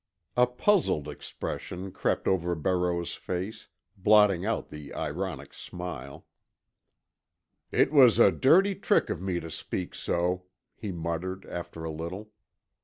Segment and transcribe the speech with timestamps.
[0.35, 6.25] A puzzled expression crept over Barreau's face, blotting out the ironic smile.
[7.71, 10.45] "It was a dirty trick of me to speak so,"
[10.75, 12.31] he muttered, after a little.